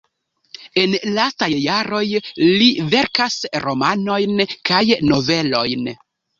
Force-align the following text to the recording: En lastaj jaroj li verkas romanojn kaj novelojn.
En 0.83 0.95
lastaj 1.17 1.49
jaroj 1.65 2.01
li 2.61 2.71
verkas 2.95 3.37
romanojn 3.69 4.45
kaj 4.73 4.85
novelojn. 5.15 5.91